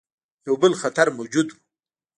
یو 0.47 0.55
بل 0.61 0.73
خطر 0.81 1.07
موجود 1.17 1.47
وو. 1.51 1.59